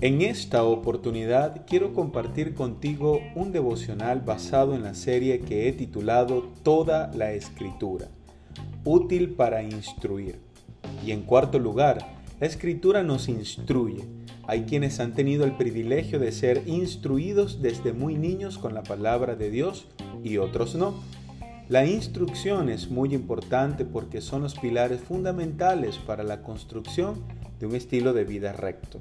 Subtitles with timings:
[0.00, 6.50] En esta oportunidad quiero compartir contigo un devocional basado en la serie que he titulado
[6.62, 8.08] Toda la Escritura,
[8.84, 10.40] útil para instruir.
[11.06, 11.98] Y en cuarto lugar,
[12.40, 14.04] la Escritura nos instruye.
[14.46, 19.36] Hay quienes han tenido el privilegio de ser instruidos desde muy niños con la palabra
[19.36, 19.86] de Dios
[20.22, 20.94] y otros no.
[21.68, 27.22] La instrucción es muy importante porque son los pilares fundamentales para la construcción
[27.58, 29.00] de un estilo de vida recto.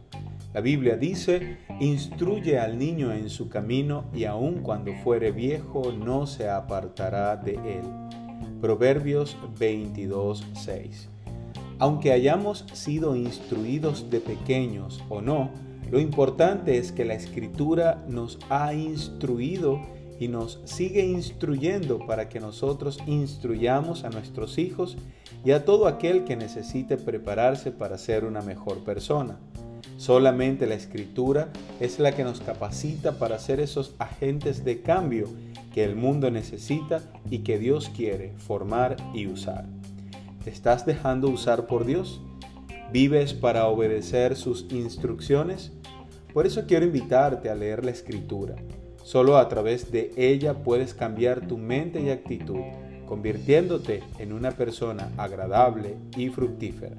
[0.54, 6.28] La Biblia dice, instruye al niño en su camino y aun cuando fuere viejo no
[6.28, 7.86] se apartará de él.
[8.62, 11.10] Proverbios 22:6.
[11.80, 15.50] Aunque hayamos sido instruidos de pequeños o no,
[15.90, 19.82] lo importante es que la escritura nos ha instruido
[20.20, 24.98] y nos sigue instruyendo para que nosotros instruyamos a nuestros hijos
[25.44, 29.40] y a todo aquel que necesite prepararse para ser una mejor persona.
[30.04, 31.48] Solamente la escritura
[31.80, 35.30] es la que nos capacita para ser esos agentes de cambio
[35.74, 39.66] que el mundo necesita y que Dios quiere formar y usar.
[40.44, 42.22] ¿Te estás dejando usar por Dios?
[42.92, 45.72] ¿Vives para obedecer sus instrucciones?
[46.34, 48.56] Por eso quiero invitarte a leer la escritura.
[49.04, 52.60] Solo a través de ella puedes cambiar tu mente y actitud,
[53.06, 56.98] convirtiéndote en una persona agradable y fructífera.